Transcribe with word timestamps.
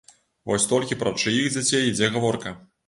Вось 0.51 0.65
толькі 0.71 0.97
пра 1.03 1.13
чыіх 1.21 1.51
дзяцей 1.59 1.87
ідзе 1.93 2.13
гаворка? 2.19 2.61